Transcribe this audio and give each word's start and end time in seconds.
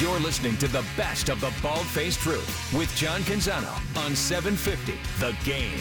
You're 0.00 0.18
listening 0.18 0.56
to 0.56 0.66
the 0.66 0.84
best 0.96 1.28
of 1.28 1.40
the 1.40 1.52
Bald 1.62 1.86
Faced 1.86 2.18
Truth 2.18 2.74
with 2.76 2.92
John 2.96 3.20
Canzano 3.20 3.72
on 3.96 4.16
750 4.16 4.98
The 5.20 5.36
Game. 5.44 5.78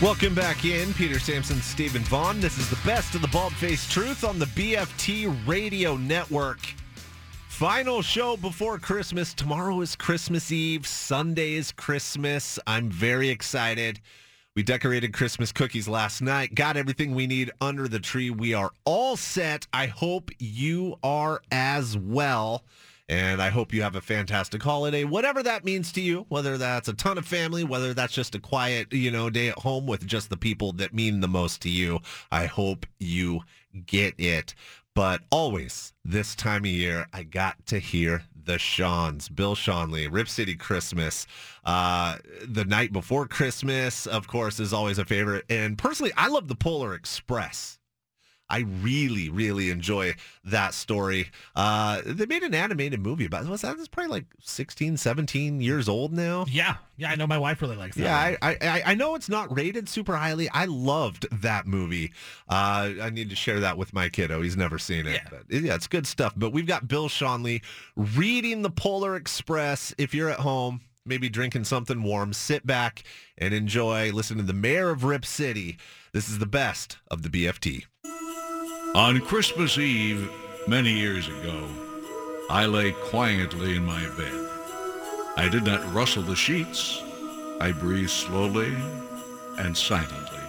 Welcome 0.00 0.34
back 0.34 0.64
in, 0.64 0.94
Peter 0.94 1.18
Sampson, 1.18 1.60
Stephen 1.60 2.02
Vaughn. 2.04 2.40
This 2.40 2.56
is 2.56 2.70
the 2.70 2.78
best 2.86 3.14
of 3.14 3.20
the 3.20 3.28
bald 3.28 3.52
faced 3.52 3.90
truth 3.90 4.24
on 4.24 4.38
the 4.38 4.46
BFT 4.46 5.46
Radio 5.46 5.98
Network. 5.98 6.60
Final 7.58 8.02
show 8.02 8.36
before 8.36 8.78
Christmas. 8.78 9.34
Tomorrow 9.34 9.80
is 9.80 9.96
Christmas 9.96 10.52
Eve. 10.52 10.86
Sunday 10.86 11.54
is 11.54 11.72
Christmas. 11.72 12.56
I'm 12.68 12.88
very 12.88 13.30
excited. 13.30 13.98
We 14.54 14.62
decorated 14.62 15.12
Christmas 15.12 15.50
cookies 15.50 15.88
last 15.88 16.22
night, 16.22 16.54
got 16.54 16.76
everything 16.76 17.16
we 17.16 17.26
need 17.26 17.50
under 17.60 17.88
the 17.88 17.98
tree. 17.98 18.30
We 18.30 18.54
are 18.54 18.70
all 18.84 19.16
set. 19.16 19.66
I 19.72 19.86
hope 19.86 20.30
you 20.38 21.00
are 21.02 21.42
as 21.50 21.98
well. 21.98 22.62
And 23.08 23.42
I 23.42 23.48
hope 23.48 23.74
you 23.74 23.82
have 23.82 23.96
a 23.96 24.00
fantastic 24.00 24.62
holiday, 24.62 25.02
whatever 25.02 25.42
that 25.42 25.64
means 25.64 25.90
to 25.92 26.00
you, 26.00 26.26
whether 26.28 26.58
that's 26.58 26.86
a 26.86 26.92
ton 26.92 27.18
of 27.18 27.26
family, 27.26 27.64
whether 27.64 27.92
that's 27.92 28.12
just 28.12 28.36
a 28.36 28.38
quiet, 28.38 28.92
you 28.92 29.10
know, 29.10 29.30
day 29.30 29.48
at 29.48 29.58
home 29.58 29.84
with 29.84 30.06
just 30.06 30.30
the 30.30 30.36
people 30.36 30.70
that 30.74 30.94
mean 30.94 31.18
the 31.18 31.26
most 31.26 31.62
to 31.62 31.70
you. 31.70 31.98
I 32.30 32.46
hope 32.46 32.86
you 33.00 33.40
get 33.86 34.14
it. 34.18 34.54
But 34.98 35.20
always 35.30 35.92
this 36.04 36.34
time 36.34 36.64
of 36.64 36.70
year, 36.72 37.06
I 37.12 37.22
got 37.22 37.64
to 37.66 37.78
hear 37.78 38.24
the 38.34 38.54
Schonz, 38.54 39.32
Bill 39.32 39.54
Schonely, 39.54 40.08
Rip 40.10 40.28
City 40.28 40.56
Christmas. 40.56 41.24
Uh, 41.64 42.16
the 42.44 42.64
night 42.64 42.92
before 42.92 43.28
Christmas, 43.28 44.08
of 44.08 44.26
course, 44.26 44.58
is 44.58 44.72
always 44.72 44.98
a 44.98 45.04
favorite. 45.04 45.44
And 45.48 45.78
personally, 45.78 46.10
I 46.16 46.26
love 46.26 46.48
the 46.48 46.56
Polar 46.56 46.94
Express. 46.94 47.78
I 48.50 48.60
really, 48.60 49.28
really 49.28 49.70
enjoy 49.70 50.14
that 50.44 50.72
story. 50.72 51.30
Uh, 51.54 52.00
they 52.04 52.24
made 52.24 52.42
an 52.42 52.54
animated 52.54 53.00
movie 53.00 53.26
about 53.26 53.44
it. 53.44 53.60
That? 53.60 53.78
It's 53.78 53.88
probably 53.88 54.10
like 54.10 54.24
16, 54.40 54.96
17 54.96 55.60
years 55.60 55.88
old 55.88 56.12
now. 56.12 56.46
Yeah, 56.48 56.76
yeah, 56.96 57.10
I 57.10 57.16
know 57.16 57.26
my 57.26 57.38
wife 57.38 57.60
really 57.60 57.76
likes 57.76 57.96
that. 57.96 58.02
Yeah. 58.02 58.36
I, 58.40 58.56
I, 58.60 58.82
I 58.86 58.94
know 58.94 59.14
it's 59.14 59.28
not 59.28 59.54
rated 59.54 59.88
super 59.88 60.16
highly. 60.16 60.48
I 60.48 60.64
loved 60.64 61.26
that 61.42 61.66
movie. 61.66 62.12
Uh, 62.48 62.92
I 63.02 63.10
need 63.10 63.28
to 63.30 63.36
share 63.36 63.60
that 63.60 63.76
with 63.76 63.92
my 63.92 64.08
kiddo. 64.08 64.40
He's 64.40 64.56
never 64.56 64.78
seen 64.78 65.06
it. 65.06 65.20
Yeah. 65.24 65.28
But 65.30 65.60
yeah, 65.62 65.74
it's 65.74 65.86
good 65.86 66.06
stuff. 66.06 66.32
But 66.36 66.52
we've 66.52 66.66
got 66.66 66.88
Bill 66.88 67.08
Schonely 67.08 67.62
reading 67.96 68.62
the 68.62 68.70
Polar 68.70 69.16
Express. 69.16 69.94
If 69.98 70.14
you're 70.14 70.30
at 70.30 70.40
home, 70.40 70.80
maybe 71.04 71.28
drinking 71.28 71.64
something 71.64 72.02
warm, 72.02 72.32
sit 72.32 72.66
back 72.66 73.02
and 73.36 73.52
enjoy. 73.52 74.10
Listen 74.12 74.36
to 74.38 74.42
the 74.42 74.52
mayor 74.52 74.90
of 74.90 75.04
Rip 75.04 75.24
City. 75.24 75.78
This 76.12 76.28
is 76.28 76.38
the 76.38 76.46
best 76.46 76.98
of 77.10 77.22
the 77.22 77.28
BFT. 77.28 77.84
On 78.94 79.20
Christmas 79.20 79.76
Eve, 79.76 80.32
many 80.66 80.90
years 80.90 81.28
ago, 81.28 81.68
I 82.48 82.64
lay 82.64 82.92
quietly 82.92 83.76
in 83.76 83.84
my 83.84 84.02
bed. 84.16 84.48
I 85.36 85.46
did 85.50 85.64
not 85.64 85.92
rustle 85.92 86.22
the 86.22 86.34
sheets. 86.34 87.02
I 87.60 87.70
breathed 87.70 88.10
slowly 88.10 88.74
and 89.58 89.76
silently. 89.76 90.40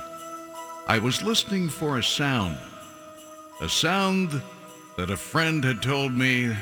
I 0.87 0.99
was 0.99 1.21
listening 1.21 1.67
for 1.67 1.97
a 1.97 2.03
sound, 2.03 2.57
a 3.59 3.67
sound 3.67 4.41
that 4.95 5.11
a 5.11 5.17
friend 5.17 5.61
had 5.63 5.83
told 5.83 6.13
me 6.13 6.55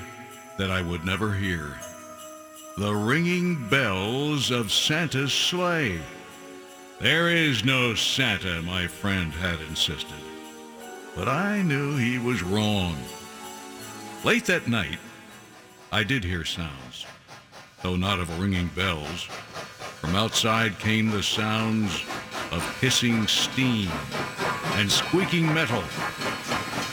that 0.58 0.72
I 0.72 0.82
would 0.82 1.06
never 1.06 1.32
hear. 1.32 1.78
The 2.78 2.94
ringing 2.94 3.70
bells 3.70 4.50
of 4.50 4.72
Santa's 4.72 5.32
sleigh. 5.32 6.02
There 7.00 7.30
is 7.30 7.64
no 7.64 7.94
Santa, 7.94 8.64
my 8.64 8.88
friend 8.88 9.32
had 9.32 9.62
insisted 9.62 10.37
but 11.18 11.28
I 11.28 11.64
knew 11.64 11.98
he 11.98 12.20
was 12.20 12.44
wrong. 12.44 12.96
Late 14.24 14.46
that 14.46 14.68
night, 14.68 15.00
I 15.92 16.04
did 16.04 16.24
hear 16.24 16.46
sounds, 16.46 17.08
though 17.82 17.96
not 17.96 18.20
of 18.20 18.40
ringing 18.40 18.68
bells. 18.76 19.24
From 20.00 20.16
outside 20.16 20.78
came 20.78 21.10
the 21.10 21.24
sounds 21.24 22.04
of 22.52 22.80
hissing 22.80 23.26
steam 23.26 23.90
and 24.74 24.92
squeaking 24.92 25.52
metal. 25.52 25.84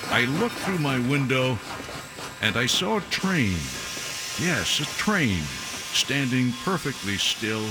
I 0.09 0.25
looked 0.41 0.55
through 0.55 0.79
my 0.79 0.99
window 1.01 1.59
and 2.41 2.57
I 2.57 2.65
saw 2.65 2.97
a 2.97 3.03
train. 3.03 3.59
Yes, 4.41 4.81
a 4.81 4.87
train 4.97 5.43
standing 5.93 6.53
perfectly 6.65 7.19
still 7.19 7.67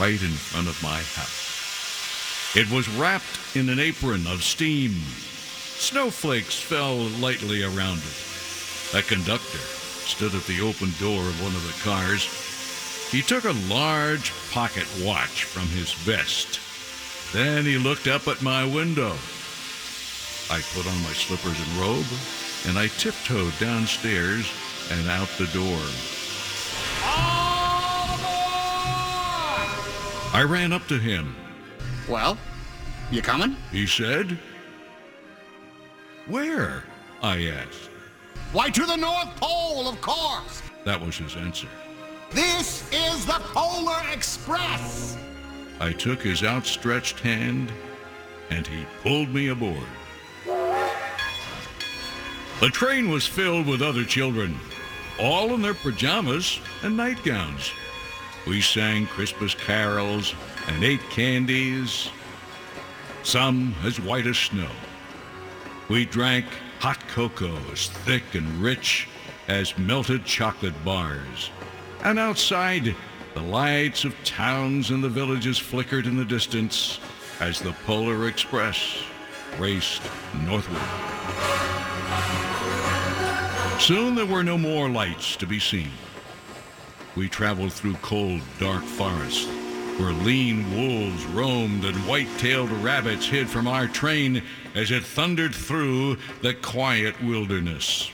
right 0.00 0.22
in 0.22 0.30
front 0.30 0.68
of 0.68 0.80
my 0.80 0.98
house. 0.98 2.54
It 2.54 2.70
was 2.70 2.88
wrapped 2.90 3.56
in 3.56 3.68
an 3.68 3.80
apron 3.80 4.28
of 4.28 4.44
steam 4.44 4.94
Snowflakes 5.78 6.58
fell 6.58 6.96
lightly 6.96 7.62
around 7.62 7.98
it. 7.98 8.94
A 8.94 9.02
conductor 9.02 9.58
stood 9.58 10.34
at 10.34 10.46
the 10.46 10.60
open 10.60 10.92
door 10.98 11.20
of 11.20 11.42
one 11.42 11.54
of 11.54 11.66
the 11.66 11.82
cars. 11.82 12.24
He 13.10 13.22
took 13.22 13.44
a 13.44 13.52
large 13.68 14.32
pocket 14.50 14.86
watch 15.00 15.44
from 15.44 15.68
his 15.68 15.92
vest. 15.92 16.60
Then 17.32 17.64
he 17.64 17.76
looked 17.78 18.08
up 18.08 18.26
at 18.26 18.42
my 18.42 18.64
window. 18.64 19.16
I 20.50 20.60
put 20.74 20.86
on 20.86 21.02
my 21.02 21.12
slippers 21.12 21.58
and 21.58 21.76
robe, 21.78 22.06
and 22.66 22.78
I 22.78 22.88
tiptoed 22.88 23.52
downstairs 23.58 24.50
and 24.90 25.08
out 25.08 25.28
the 25.38 25.46
door. 25.46 25.80
I 30.32 30.44
ran 30.46 30.72
up 30.72 30.86
to 30.88 30.98
him. 30.98 31.36
Well, 32.08 32.38
you 33.10 33.22
coming? 33.22 33.56
He 33.72 33.86
said, 33.86 34.38
Where? 36.26 36.82
I 37.22 37.46
asked. 37.46 37.90
Why, 38.52 38.70
to 38.70 38.84
the 38.84 38.96
North 38.96 39.36
Pole, 39.36 39.88
of 39.88 40.00
course. 40.00 40.62
That 40.84 41.00
was 41.00 41.16
his 41.16 41.36
answer. 41.36 41.68
This 42.30 42.90
is 42.92 43.24
the 43.26 43.40
Polar 43.54 44.02
Express. 44.12 45.16
I 45.80 45.92
took 45.92 46.22
his 46.22 46.42
outstretched 46.42 47.20
hand 47.20 47.70
and 48.50 48.66
he 48.66 48.86
pulled 49.02 49.28
me 49.28 49.48
aboard. 49.48 49.86
The 52.60 52.70
train 52.70 53.10
was 53.10 53.26
filled 53.26 53.66
with 53.66 53.82
other 53.82 54.04
children, 54.04 54.58
all 55.20 55.54
in 55.54 55.62
their 55.62 55.74
pajamas 55.74 56.58
and 56.82 56.96
nightgowns. 56.96 57.70
We 58.46 58.60
sang 58.60 59.06
Christmas 59.06 59.54
carols 59.54 60.34
and 60.66 60.82
ate 60.82 61.02
candies, 61.10 62.08
some 63.22 63.74
as 63.84 64.00
white 64.00 64.26
as 64.26 64.38
snow. 64.38 64.70
We 65.88 66.04
drank 66.04 66.46
hot 66.80 67.06
cocoa 67.08 67.58
as 67.72 67.88
thick 67.88 68.34
and 68.34 68.60
rich 68.60 69.06
as 69.46 69.78
melted 69.78 70.24
chocolate 70.24 70.84
bars. 70.84 71.50
And 72.02 72.18
outside, 72.18 72.96
the 73.34 73.42
lights 73.42 74.04
of 74.04 74.14
towns 74.24 74.90
and 74.90 75.02
the 75.02 75.08
villages 75.08 75.58
flickered 75.58 76.06
in 76.06 76.16
the 76.16 76.24
distance 76.24 76.98
as 77.38 77.60
the 77.60 77.72
Polar 77.86 78.26
Express 78.26 78.98
raced 79.60 80.02
northward. 80.44 80.82
Soon 83.80 84.16
there 84.16 84.26
were 84.26 84.42
no 84.42 84.58
more 84.58 84.88
lights 84.88 85.36
to 85.36 85.46
be 85.46 85.60
seen. 85.60 85.90
We 87.14 87.28
traveled 87.28 87.72
through 87.72 87.94
cold, 87.96 88.40
dark 88.58 88.82
forests 88.82 89.46
where 89.98 90.12
lean 90.12 90.74
wolves 90.76 91.24
roamed 91.26 91.84
and 91.84 91.96
white-tailed 92.06 92.70
rabbits 92.70 93.26
hid 93.26 93.48
from 93.48 93.66
our 93.66 93.86
train 93.86 94.42
as 94.74 94.90
it 94.90 95.04
thundered 95.04 95.54
through 95.54 96.16
the 96.42 96.54
quiet 96.54 97.14
wilderness. 97.22 98.10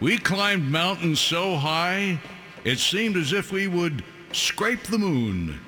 We 0.00 0.18
climbed 0.18 0.70
mountains 0.70 1.20
so 1.20 1.56
high 1.56 2.20
it 2.64 2.80
seemed 2.80 3.16
as 3.16 3.32
if 3.32 3.52
we 3.52 3.68
would 3.68 4.02
scrape 4.32 4.82
the 4.82 4.98
moon. 4.98 5.60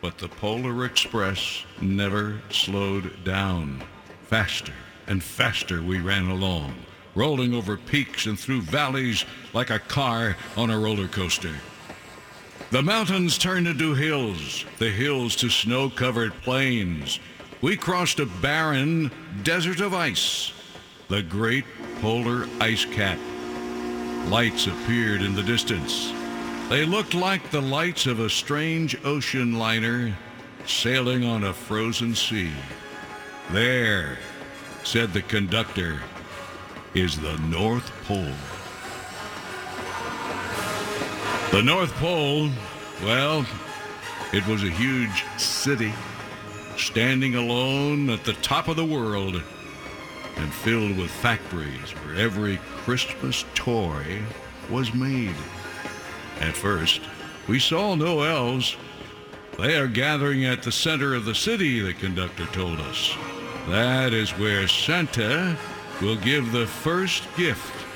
But 0.00 0.16
the 0.16 0.28
Polar 0.28 0.86
Express 0.86 1.64
never 1.82 2.40
slowed 2.48 3.22
down. 3.24 3.82
Faster 4.22 4.72
and 5.06 5.22
faster 5.22 5.82
we 5.82 6.00
ran 6.00 6.28
along, 6.30 6.74
rolling 7.14 7.52
over 7.54 7.76
peaks 7.76 8.24
and 8.24 8.38
through 8.38 8.62
valleys 8.62 9.26
like 9.52 9.68
a 9.68 9.78
car 9.78 10.36
on 10.56 10.70
a 10.70 10.78
roller 10.78 11.08
coaster. 11.08 11.54
The 12.70 12.82
mountains 12.82 13.38
turned 13.38 13.68
into 13.68 13.94
hills, 13.94 14.64
the 14.78 14.90
hills 14.90 15.36
to 15.36 15.48
snow-covered 15.48 16.34
plains. 16.42 17.20
We 17.60 17.76
crossed 17.76 18.18
a 18.18 18.26
barren 18.26 19.10
desert 19.42 19.80
of 19.80 19.94
ice, 19.94 20.52
the 21.08 21.22
great 21.22 21.64
polar 22.00 22.48
ice 22.60 22.84
cap. 22.84 23.18
Lights 24.28 24.66
appeared 24.66 25.22
in 25.22 25.34
the 25.34 25.42
distance. 25.42 26.12
They 26.68 26.84
looked 26.84 27.14
like 27.14 27.50
the 27.50 27.62
lights 27.62 28.06
of 28.06 28.20
a 28.20 28.30
strange 28.30 28.96
ocean 29.04 29.58
liner 29.58 30.16
sailing 30.66 31.24
on 31.24 31.44
a 31.44 31.52
frozen 31.52 32.14
sea. 32.14 32.50
There, 33.50 34.18
said 34.82 35.12
the 35.12 35.22
conductor, 35.22 36.00
is 36.94 37.20
the 37.20 37.36
North 37.38 37.92
Pole. 38.04 38.32
The 41.54 41.62
North 41.62 41.94
Pole, 41.94 42.50
well, 43.04 43.46
It 44.32 44.44
was 44.48 44.64
a 44.64 44.70
huge 44.70 45.24
city, 45.38 45.92
standing 46.76 47.36
alone 47.36 48.10
at 48.10 48.24
the 48.24 48.32
top 48.32 48.66
of 48.66 48.74
the 48.74 48.84
world 48.84 49.40
and 50.34 50.52
filled 50.52 50.98
with 50.98 51.12
factories 51.12 51.92
where 51.92 52.16
every 52.16 52.56
Christmas 52.78 53.44
toy 53.54 54.20
was 54.68 54.92
made. 54.92 55.36
At 56.40 56.56
first, 56.56 57.02
we 57.46 57.60
saw 57.60 57.94
no 57.94 58.22
elves. 58.22 58.76
They 59.56 59.76
are 59.76 59.86
gathering 59.86 60.44
at 60.44 60.64
the 60.64 60.72
center 60.72 61.14
of 61.14 61.24
the 61.24 61.36
city, 61.36 61.78
the 61.78 61.94
conductor 61.94 62.46
told 62.46 62.80
us. 62.80 63.14
That 63.68 64.12
is 64.12 64.32
where 64.32 64.66
Santa 64.66 65.56
will 66.02 66.16
give 66.16 66.50
the 66.50 66.66
first 66.66 67.22
gift 67.36 67.86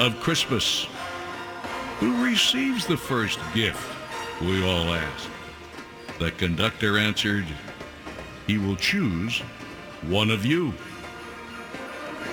of 0.00 0.18
Christmas. 0.18 0.88
Who 2.00 2.22
receives 2.22 2.86
the 2.86 2.96
first 2.96 3.38
gift? 3.54 3.82
We 4.42 4.62
all 4.62 4.92
asked. 4.92 5.30
The 6.18 6.30
conductor 6.30 6.98
answered, 6.98 7.46
He 8.46 8.58
will 8.58 8.76
choose 8.76 9.40
one 10.02 10.30
of 10.30 10.44
you. 10.44 10.74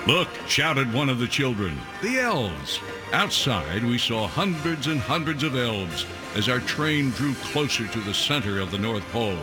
Look, 0.06 0.28
shouted 0.46 0.92
one 0.92 1.08
of 1.08 1.18
the 1.18 1.26
children, 1.26 1.78
the 2.02 2.20
elves. 2.20 2.78
Outside, 3.14 3.84
we 3.84 3.96
saw 3.96 4.26
hundreds 4.26 4.86
and 4.86 5.00
hundreds 5.00 5.42
of 5.42 5.56
elves 5.56 6.04
as 6.34 6.46
our 6.50 6.60
train 6.60 7.08
drew 7.10 7.32
closer 7.34 7.86
to 7.86 8.00
the 8.00 8.12
center 8.12 8.60
of 8.60 8.70
the 8.70 8.78
North 8.78 9.04
Pole. 9.12 9.38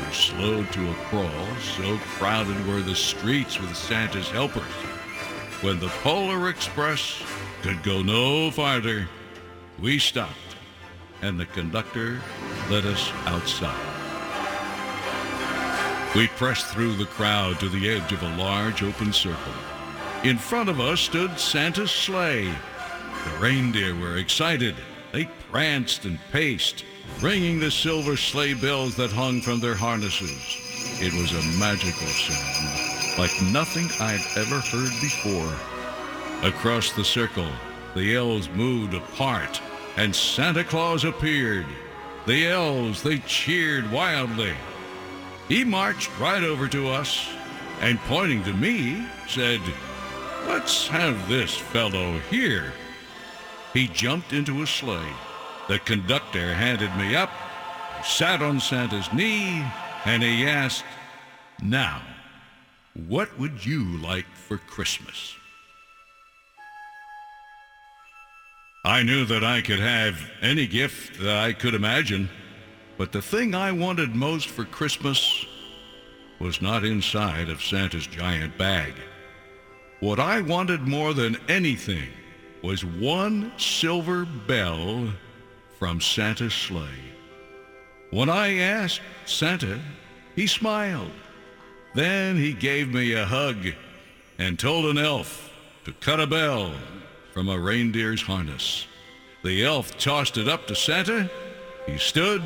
We 0.00 0.12
slowed 0.12 0.72
to 0.72 0.90
a 0.90 0.94
crawl, 0.94 1.56
so 1.76 1.96
crowded 2.18 2.66
were 2.66 2.82
the 2.82 2.96
streets 2.96 3.60
with 3.60 3.76
Santa's 3.76 4.30
helpers. 4.30 4.62
When 5.60 5.78
the 5.78 5.88
Polar 6.02 6.48
Express 6.48 7.22
could 7.62 7.84
go 7.84 8.02
no 8.02 8.50
farther, 8.50 9.08
we 9.80 9.98
stopped, 9.98 10.56
and 11.22 11.38
the 11.38 11.46
conductor 11.46 12.20
led 12.70 12.84
us 12.84 13.10
outside. 13.26 13.98
We 16.14 16.26
pressed 16.28 16.66
through 16.68 16.94
the 16.94 17.06
crowd 17.06 17.60
to 17.60 17.68
the 17.68 17.88
edge 17.90 18.12
of 18.12 18.22
a 18.22 18.36
large 18.36 18.82
open 18.82 19.12
circle. 19.12 19.52
In 20.24 20.38
front 20.38 20.68
of 20.68 20.80
us 20.80 21.00
stood 21.00 21.38
Santa's 21.38 21.90
sleigh. 21.90 22.46
The 23.24 23.38
reindeer 23.38 23.94
were 23.94 24.16
excited. 24.16 24.74
They 25.12 25.26
pranced 25.50 26.06
and 26.06 26.18
paced, 26.32 26.84
ringing 27.20 27.60
the 27.60 27.70
silver 27.70 28.16
sleigh 28.16 28.54
bells 28.54 28.96
that 28.96 29.12
hung 29.12 29.40
from 29.40 29.60
their 29.60 29.74
harnesses. 29.74 30.56
It 31.00 31.12
was 31.12 31.32
a 31.32 31.58
magical 31.58 32.06
sound, 32.06 33.18
like 33.18 33.42
nothing 33.52 33.88
I'd 34.00 34.24
ever 34.36 34.58
heard 34.60 34.90
before. 35.00 35.54
Across 36.48 36.92
the 36.92 37.04
circle, 37.04 37.50
the 37.94 38.16
elves 38.16 38.48
moved 38.50 38.94
apart, 38.94 39.60
and 39.98 40.14
Santa 40.14 40.62
Claus 40.62 41.04
appeared. 41.04 41.66
The 42.24 42.46
elves, 42.46 43.02
they 43.02 43.18
cheered 43.18 43.90
wildly. 43.90 44.54
He 45.48 45.64
marched 45.64 46.16
right 46.20 46.44
over 46.44 46.68
to 46.68 46.86
us 46.88 47.28
and 47.80 47.98
pointing 48.02 48.44
to 48.44 48.52
me, 48.52 49.04
said, 49.26 49.60
Let's 50.46 50.86
have 50.86 51.28
this 51.28 51.56
fellow 51.56 52.16
here. 52.30 52.72
He 53.74 53.88
jumped 53.88 54.32
into 54.32 54.62
a 54.62 54.68
sleigh. 54.68 55.16
The 55.66 55.80
conductor 55.80 56.54
handed 56.54 56.94
me 56.94 57.16
up, 57.16 57.32
sat 58.04 58.40
on 58.40 58.60
Santa's 58.60 59.12
knee, 59.12 59.66
and 60.04 60.22
he 60.22 60.46
asked, 60.46 60.84
Now, 61.60 62.00
what 63.08 63.36
would 63.36 63.66
you 63.66 63.98
like 63.98 64.26
for 64.32 64.58
Christmas? 64.58 65.37
I 68.84 69.02
knew 69.02 69.24
that 69.24 69.42
I 69.42 69.60
could 69.60 69.80
have 69.80 70.18
any 70.40 70.66
gift 70.66 71.20
that 71.20 71.36
I 71.36 71.52
could 71.52 71.74
imagine, 71.74 72.28
but 72.96 73.10
the 73.10 73.20
thing 73.20 73.54
I 73.54 73.72
wanted 73.72 74.14
most 74.14 74.48
for 74.48 74.64
Christmas 74.64 75.46
was 76.38 76.62
not 76.62 76.84
inside 76.84 77.48
of 77.48 77.62
Santa's 77.62 78.06
giant 78.06 78.56
bag. 78.56 78.94
What 80.00 80.20
I 80.20 80.40
wanted 80.40 80.82
more 80.82 81.12
than 81.12 81.36
anything 81.48 82.08
was 82.62 82.84
one 82.84 83.52
silver 83.56 84.24
bell 84.24 85.12
from 85.78 86.00
Santa's 86.00 86.54
sleigh. 86.54 87.12
When 88.10 88.30
I 88.30 88.58
asked 88.58 89.00
Santa, 89.26 89.80
he 90.36 90.46
smiled. 90.46 91.10
Then 91.94 92.36
he 92.36 92.52
gave 92.52 92.94
me 92.94 93.12
a 93.12 93.26
hug 93.26 93.56
and 94.38 94.56
told 94.56 94.86
an 94.86 94.98
elf 94.98 95.52
to 95.84 95.92
cut 95.94 96.20
a 96.20 96.26
bell 96.28 96.72
from 97.38 97.48
a 97.50 97.56
reindeer's 97.56 98.22
harness. 98.22 98.88
The 99.44 99.64
elf 99.64 99.96
tossed 99.96 100.36
it 100.38 100.48
up 100.48 100.66
to 100.66 100.74
Santa. 100.74 101.30
He 101.86 101.96
stood, 101.96 102.42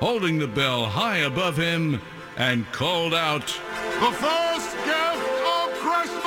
holding 0.00 0.38
the 0.38 0.48
bell 0.48 0.86
high 0.86 1.18
above 1.18 1.58
him, 1.58 2.00
and 2.38 2.64
called 2.72 3.12
out, 3.12 3.46
The 3.46 4.12
first 4.12 4.74
gift 4.86 5.28
of 5.44 5.74
Christmas! 5.74 6.24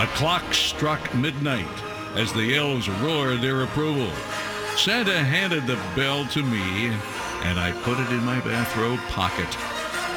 A 0.00 0.06
clock 0.16 0.52
struck 0.52 1.14
midnight 1.14 1.82
as 2.16 2.32
the 2.32 2.56
elves 2.56 2.88
roared 2.88 3.42
their 3.42 3.62
approval. 3.62 4.10
Santa 4.76 5.22
handed 5.22 5.68
the 5.68 5.78
bell 5.94 6.26
to 6.26 6.42
me, 6.42 6.90
and 7.44 7.60
I 7.60 7.72
put 7.82 8.00
it 8.00 8.10
in 8.10 8.24
my 8.24 8.40
bathrobe 8.40 9.00
pocket. 9.10 9.50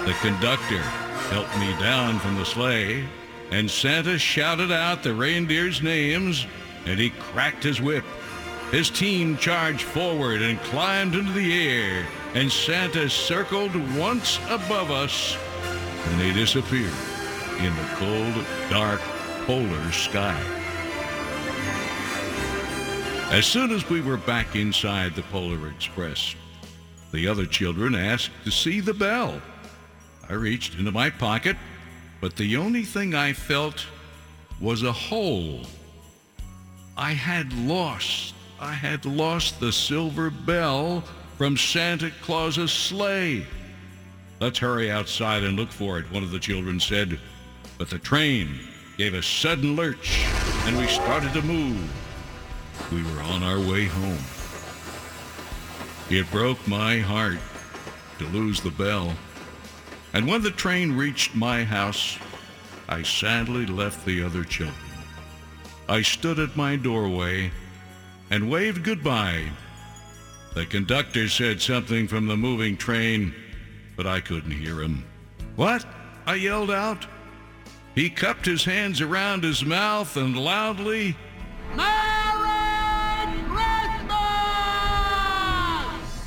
The 0.05 0.13
conductor 0.21 0.81
helped 1.29 1.57
me 1.59 1.69
down 1.79 2.19
from 2.19 2.35
the 2.35 2.45
sleigh, 2.45 3.05
and 3.51 3.69
Santa 3.69 4.17
shouted 4.17 4.71
out 4.71 5.03
the 5.03 5.13
reindeers' 5.13 5.81
names, 5.81 6.47
and 6.85 6.99
he 6.99 7.09
cracked 7.11 7.63
his 7.63 7.81
whip. 7.81 8.05
His 8.71 8.89
team 8.89 9.37
charged 9.37 9.81
forward 9.81 10.41
and 10.41 10.59
climbed 10.61 11.15
into 11.15 11.31
the 11.31 11.69
air, 11.69 12.07
and 12.33 12.51
Santa 12.51 13.09
circled 13.09 13.75
once 13.97 14.39
above 14.49 14.91
us, 14.91 15.37
and 16.05 16.19
they 16.19 16.33
disappeared 16.33 16.93
in 17.59 17.75
the 17.75 17.89
cold, 17.95 18.45
dark, 18.69 19.01
polar 19.45 19.91
sky. 19.91 20.41
As 23.31 23.45
soon 23.45 23.71
as 23.71 23.89
we 23.89 23.99
were 23.99 24.17
back 24.17 24.55
inside 24.55 25.15
the 25.15 25.23
Polar 25.23 25.67
Express, 25.67 26.33
the 27.11 27.27
other 27.27 27.45
children 27.45 27.95
asked 27.95 28.31
to 28.43 28.51
see 28.51 28.79
the 28.79 28.93
bell. 28.93 29.41
I 30.29 30.33
reached 30.33 30.77
into 30.77 30.91
my 30.91 31.09
pocket, 31.09 31.55
but 32.19 32.35
the 32.35 32.57
only 32.57 32.83
thing 32.83 33.15
I 33.15 33.33
felt 33.33 33.85
was 34.59 34.83
a 34.83 34.91
hole. 34.91 35.61
I 36.97 37.11
had 37.11 37.53
lost, 37.53 38.33
I 38.59 38.73
had 38.73 39.05
lost 39.05 39.59
the 39.59 39.71
silver 39.71 40.29
bell 40.29 41.03
from 41.37 41.55
Santa 41.55 42.11
Claus's 42.21 42.71
sleigh. 42.71 43.45
Let's 44.39 44.59
hurry 44.59 44.91
outside 44.91 45.43
and 45.43 45.55
look 45.55 45.71
for 45.71 45.99
it, 45.99 46.11
one 46.11 46.23
of 46.23 46.31
the 46.31 46.39
children 46.39 46.79
said. 46.79 47.19
But 47.77 47.89
the 47.89 47.99
train 47.99 48.59
gave 48.97 49.13
a 49.13 49.21
sudden 49.21 49.75
lurch, 49.75 50.25
and 50.65 50.77
we 50.77 50.87
started 50.87 51.33
to 51.33 51.41
move. 51.43 51.89
We 52.91 53.03
were 53.03 53.21
on 53.21 53.43
our 53.43 53.59
way 53.59 53.85
home. 53.85 54.36
It 56.09 56.31
broke 56.31 56.65
my 56.67 56.99
heart 56.99 57.39
to 58.19 58.25
lose 58.27 58.61
the 58.61 58.71
bell. 58.71 59.13
And 60.13 60.25
when 60.25 60.41
the 60.41 60.51
train 60.51 60.95
reached 60.95 61.35
my 61.35 61.65
house, 61.65 62.17
I 62.87 63.03
sadly 63.03 63.65
left 63.65 64.05
the 64.05 64.23
other 64.23 64.45
children. 64.45 64.77
I 65.89 66.01
stood 66.01 66.39
at 66.39 66.55
my 66.55 66.77
doorway 66.77 67.51
and 68.29 68.49
waved 68.49 68.83
goodbye. 68.83 69.51
The 70.53 70.65
conductor 70.65 71.27
said 71.27 71.61
something 71.61 72.07
from 72.07 72.27
the 72.27 72.37
moving 72.37 72.77
train, 72.77 73.35
but 73.97 74.07
I 74.07 74.21
couldn't 74.21 74.51
hear 74.51 74.81
him. 74.81 75.05
What? 75.57 75.85
I 76.25 76.35
yelled 76.35 76.71
out. 76.71 77.05
He 77.95 78.09
cupped 78.09 78.45
his 78.45 78.63
hands 78.63 79.01
around 79.01 79.43
his 79.43 79.65
mouth 79.65 80.15
and 80.15 80.37
loudly, 80.37 81.17
Merry 81.75 82.26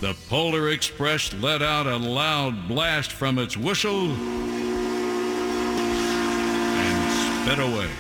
The 0.01 0.17
Polar 0.31 0.71
Express 0.71 1.31
let 1.35 1.61
out 1.61 1.87
a 1.87 1.99
loud 1.99 2.67
blast 2.69 3.13
from 3.13 3.39
its 3.39 3.55
whistle 3.55 4.11
and 4.11 4.65
sped 7.45 7.59
away. 7.59 7.91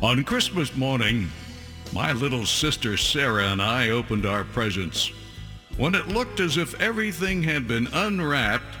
On 0.00 0.24
Christmas 0.24 0.74
morning, 0.74 1.30
my 1.92 2.12
little 2.12 2.46
sister 2.46 2.96
Sarah 2.96 3.48
and 3.48 3.60
I 3.60 3.90
opened 3.90 4.24
our 4.24 4.44
presents. 4.44 5.12
When 5.76 5.94
it 5.94 6.08
looked 6.08 6.40
as 6.40 6.56
if 6.56 6.80
everything 6.80 7.42
had 7.42 7.68
been 7.68 7.88
unwrapped, 7.88 8.76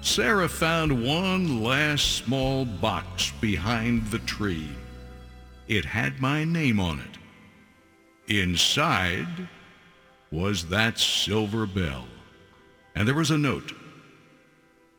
Sarah 0.00 0.48
found 0.48 1.04
one 1.06 1.62
last 1.62 2.16
small 2.16 2.64
box 2.64 3.30
behind 3.40 4.08
the 4.08 4.18
tree. 4.18 4.70
It 5.68 5.84
had 5.84 6.20
my 6.20 6.42
name 6.42 6.80
on 6.80 6.98
it. 6.98 7.16
Inside 8.28 9.48
was 10.30 10.68
that 10.68 10.98
silver 10.98 11.66
bell. 11.66 12.06
And 12.94 13.06
there 13.06 13.14
was 13.14 13.30
a 13.30 13.38
note. 13.38 13.72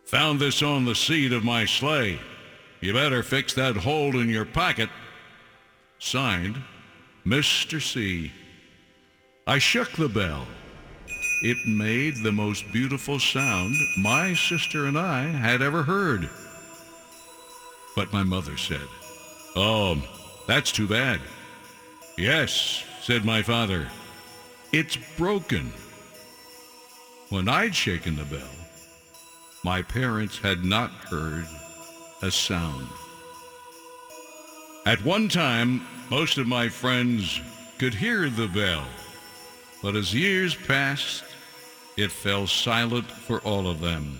Found 0.06 0.40
this 0.40 0.62
on 0.64 0.86
the 0.86 0.96
seat 0.96 1.34
of 1.34 1.44
my 1.44 1.66
sleigh. 1.66 2.20
You 2.80 2.94
better 2.94 3.24
fix 3.24 3.54
that 3.56 3.76
hole 3.76 4.18
in 4.20 4.30
your 4.30 4.46
pocket. 4.46 4.90
Signed, 6.00 6.62
Mr. 7.26 7.82
C. 7.82 8.32
I 9.46 9.58
shook 9.58 9.92
the 9.94 10.08
bell. 10.08 10.48
It 11.44 11.58
made 11.68 12.24
the 12.24 12.32
most 12.32 12.72
beautiful 12.72 13.20
sound 13.20 13.76
my 13.98 14.34
sister 14.34 14.86
and 14.86 14.98
I 14.98 15.24
had 15.24 15.62
ever 15.62 15.84
heard. 15.84 16.30
But 17.96 18.14
my 18.14 18.24
mother 18.24 18.58
said, 18.58 18.88
Oh, 19.56 20.02
that's 20.48 20.72
too 20.72 20.88
bad. 20.88 21.20
Yes, 22.18 22.84
said 23.08 23.24
my 23.24 23.42
father. 23.42 23.88
It's 24.74 24.98
broken. 25.18 25.72
When 27.30 27.48
I'd 27.48 27.74
shaken 27.74 28.18
the 28.18 28.26
bell, 28.26 28.58
my 29.64 29.82
parents 29.82 30.38
had 30.40 30.66
not 30.66 30.92
heard 31.10 31.46
a 32.22 32.30
sound. 32.30 32.86
At 34.86 35.06
one 35.06 35.30
time, 35.30 35.88
most 36.10 36.38
of 36.38 36.48
my 36.48 36.68
friends 36.68 37.40
could 37.78 37.94
hear 37.94 38.30
the 38.30 38.50
bell, 38.50 38.84
but 39.82 39.96
as 39.96 40.14
years 40.14 40.54
passed, 40.54 41.24
it 41.96 42.12
fell 42.12 42.46
silent 42.46 43.10
for 43.10 43.40
all 43.40 43.70
of 43.70 43.80
them. 43.80 44.20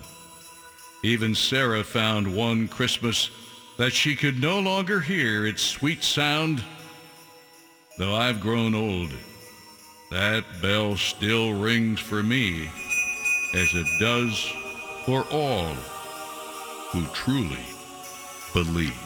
Even 1.02 1.34
Sarah 1.34 1.84
found 1.84 2.34
one 2.34 2.68
Christmas 2.68 3.28
that 3.76 3.92
she 3.92 4.16
could 4.16 4.40
no 4.40 4.58
longer 4.60 5.00
hear 5.00 5.44
its 5.44 5.60
sweet 5.60 6.02
sound. 6.02 6.64
Though 7.98 8.14
I've 8.14 8.40
grown 8.40 8.76
old, 8.76 9.10
that 10.12 10.44
bell 10.62 10.96
still 10.96 11.52
rings 11.52 11.98
for 11.98 12.22
me 12.22 12.70
as 13.54 13.74
it 13.74 13.86
does 13.98 14.38
for 15.04 15.26
all 15.32 15.74
who 16.92 17.04
truly 17.12 17.58
believe. 18.52 18.96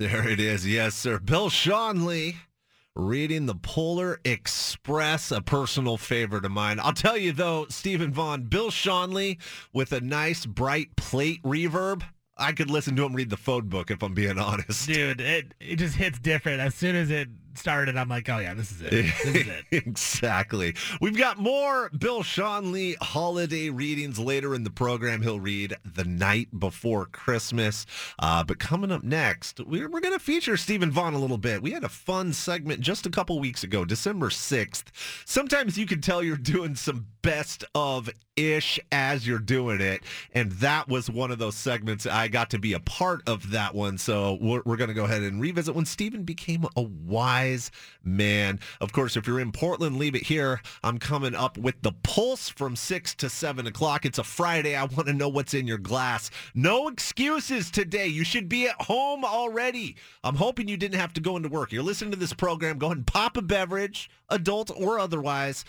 There 0.00 0.28
it 0.28 0.40
is. 0.40 0.66
Yes, 0.66 0.96
sir. 0.96 1.20
Bill 1.20 1.48
Schonely 1.48 2.34
reading 2.96 3.46
the 3.46 3.54
Polar 3.54 4.18
Express, 4.24 5.30
a 5.30 5.40
personal 5.40 5.96
favorite 5.96 6.44
of 6.44 6.50
mine. 6.50 6.80
I'll 6.80 6.92
tell 6.92 7.16
you 7.16 7.30
though, 7.30 7.66
Stephen 7.68 8.12
Vaughn, 8.12 8.46
Bill 8.46 8.72
Schonely 8.72 9.38
with 9.72 9.92
a 9.92 10.00
nice 10.00 10.44
bright 10.44 10.96
plate 10.96 11.40
reverb. 11.44 12.02
I 12.42 12.52
could 12.52 12.70
listen 12.70 12.96
to 12.96 13.04
him 13.04 13.14
read 13.14 13.30
the 13.30 13.36
phone 13.36 13.68
book 13.68 13.90
if 13.90 14.02
I'm 14.02 14.14
being 14.14 14.38
honest. 14.38 14.88
Dude, 14.88 15.20
it, 15.20 15.54
it 15.60 15.76
just 15.76 15.94
hits 15.96 16.18
different. 16.18 16.60
As 16.60 16.74
soon 16.74 16.96
as 16.96 17.10
it 17.10 17.28
started, 17.58 17.96
I'm 17.96 18.08
like, 18.08 18.28
oh 18.28 18.38
yeah, 18.38 18.54
this 18.54 18.72
is 18.72 18.82
it. 18.82 18.92
This 18.92 19.24
is 19.24 19.46
it. 19.48 19.64
exactly. 19.70 20.74
We've 21.00 21.16
got 21.16 21.38
more 21.38 21.90
Bill 21.90 22.22
Schonely 22.22 22.96
holiday 23.00 23.70
readings 23.70 24.18
later 24.18 24.54
in 24.54 24.64
the 24.64 24.70
program. 24.70 25.22
He'll 25.22 25.40
read 25.40 25.76
The 25.84 26.04
Night 26.04 26.48
Before 26.58 27.06
Christmas. 27.06 27.86
Uh, 28.18 28.44
but 28.44 28.58
coming 28.58 28.90
up 28.90 29.02
next, 29.02 29.60
we're, 29.60 29.88
we're 29.88 30.00
going 30.00 30.14
to 30.14 30.24
feature 30.24 30.56
Stephen 30.56 30.90
Vaughn 30.90 31.14
a 31.14 31.18
little 31.18 31.38
bit. 31.38 31.62
We 31.62 31.72
had 31.72 31.84
a 31.84 31.88
fun 31.88 32.32
segment 32.32 32.80
just 32.80 33.06
a 33.06 33.10
couple 33.10 33.38
weeks 33.38 33.62
ago, 33.64 33.84
December 33.84 34.28
6th. 34.28 34.84
Sometimes 35.24 35.78
you 35.78 35.86
can 35.86 36.00
tell 36.00 36.22
you're 36.22 36.36
doing 36.36 36.74
some 36.74 37.06
best 37.22 37.64
of 37.74 38.10
ish 38.36 38.80
as 38.90 39.26
you're 39.26 39.38
doing 39.38 39.80
it. 39.80 40.02
And 40.34 40.52
that 40.52 40.88
was 40.88 41.08
one 41.08 41.30
of 41.30 41.38
those 41.38 41.54
segments. 41.54 42.06
I 42.06 42.28
got 42.28 42.50
to 42.50 42.58
be 42.58 42.72
a 42.72 42.80
part 42.80 43.22
of 43.28 43.50
that 43.50 43.74
one. 43.74 43.98
So 43.98 44.38
we're, 44.40 44.62
we're 44.64 44.76
going 44.76 44.88
to 44.88 44.94
go 44.94 45.04
ahead 45.04 45.22
and 45.22 45.40
revisit 45.40 45.74
when 45.74 45.84
Stephen 45.84 46.24
became 46.24 46.64
a 46.76 46.82
wise 47.42 47.70
man. 48.04 48.60
Of 48.80 48.92
course, 48.92 49.16
if 49.16 49.26
you're 49.26 49.40
in 49.40 49.52
Portland, 49.52 49.98
leave 49.98 50.14
it 50.14 50.24
here. 50.24 50.60
I'm 50.82 50.98
coming 50.98 51.34
up 51.34 51.58
with 51.58 51.80
the 51.82 51.92
pulse 52.02 52.48
from 52.48 52.76
6 52.76 53.14
to 53.16 53.28
7 53.28 53.66
o'clock. 53.66 54.04
It's 54.04 54.18
a 54.18 54.24
Friday. 54.24 54.76
I 54.76 54.84
want 54.84 55.06
to 55.06 55.12
know 55.12 55.28
what's 55.28 55.54
in 55.54 55.66
your 55.66 55.78
glass. 55.78 56.30
No 56.54 56.88
excuses 56.88 57.70
today. 57.70 58.06
You 58.06 58.24
should 58.24 58.48
be 58.48 58.66
at 58.66 58.80
home 58.82 59.24
already. 59.24 59.96
I'm 60.24 60.36
hoping 60.36 60.68
you 60.68 60.76
didn't 60.76 60.98
have 60.98 61.12
to 61.14 61.20
go 61.20 61.36
into 61.36 61.48
work. 61.48 61.72
You're 61.72 61.82
listening 61.82 62.12
to 62.12 62.18
this 62.18 62.34
program. 62.34 62.78
Go 62.78 62.86
ahead 62.86 62.98
and 62.98 63.06
pop 63.06 63.36
a 63.36 63.42
beverage, 63.42 64.10
adult 64.28 64.70
or 64.74 64.98
otherwise 64.98 65.64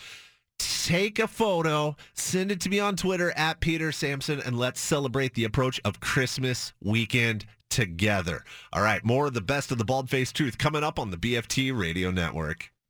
take 0.84 1.18
a 1.18 1.26
photo, 1.26 1.96
send 2.14 2.52
it 2.52 2.60
to 2.60 2.68
me 2.68 2.78
on 2.78 2.94
Twitter 2.94 3.32
at 3.36 3.58
Peter 3.58 3.90
Sampson, 3.90 4.40
and 4.40 4.56
let's 4.56 4.80
celebrate 4.80 5.34
the 5.34 5.44
approach 5.44 5.80
of 5.84 5.98
Christmas 5.98 6.72
weekend 6.80 7.44
together. 7.74 8.44
All 8.72 8.82
right, 8.82 9.04
more 9.04 9.26
of 9.26 9.34
the 9.34 9.40
best 9.40 9.72
of 9.72 9.78
the 9.78 9.84
bald 9.84 10.08
faced 10.08 10.36
truth 10.36 10.58
coming 10.58 10.84
up 10.84 10.96
on 10.96 11.10
the 11.10 11.16
BFT 11.16 11.76
radio 11.76 12.12
network. 12.12 12.70